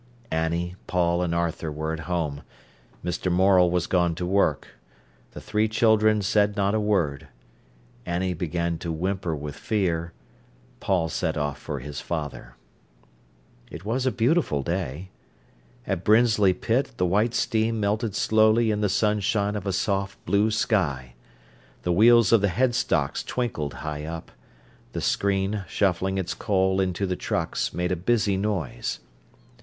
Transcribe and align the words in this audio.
Annie, 0.31 0.75
Paul, 0.87 1.21
and 1.21 1.35
Arthur 1.35 1.71
were 1.71 1.93
at 1.93 2.09
home; 2.09 2.41
Mr. 3.05 3.31
Morel 3.31 3.69
was 3.69 3.85
gone 3.85 4.15
to 4.15 4.25
work. 4.25 4.69
The 5.33 5.39
three 5.39 5.67
children 5.67 6.23
said 6.23 6.57
not 6.57 6.73
a 6.73 6.79
word. 6.79 7.27
Annie 8.03 8.33
began 8.33 8.79
to 8.79 8.91
whimper 8.91 9.35
with 9.35 9.55
fear; 9.55 10.11
Paul 10.79 11.07
set 11.09 11.37
off 11.37 11.59
for 11.59 11.77
his 11.81 12.01
father. 12.01 12.55
It 13.69 13.85
was 13.85 14.07
a 14.07 14.11
beautiful 14.11 14.63
day. 14.63 15.09
At 15.85 16.03
Brinsley 16.03 16.51
pit 16.53 16.93
the 16.97 17.05
white 17.05 17.35
steam 17.35 17.79
melted 17.79 18.15
slowly 18.15 18.71
in 18.71 18.81
the 18.81 18.89
sunshine 18.89 19.55
of 19.55 19.67
a 19.67 19.71
soft 19.71 20.17
blue 20.25 20.49
sky; 20.49 21.13
the 21.83 21.93
wheels 21.93 22.31
of 22.31 22.41
the 22.41 22.47
headstocks 22.49 23.23
twinkled 23.23 23.75
high 23.85 24.05
up; 24.05 24.31
the 24.93 24.99
screen, 25.01 25.63
shuffling 25.67 26.17
its 26.17 26.33
coal 26.33 26.81
into 26.81 27.05
the 27.05 27.15
trucks, 27.15 27.71
made 27.71 27.91
a 27.91 27.95
busy 27.95 28.35
noise. 28.35 28.99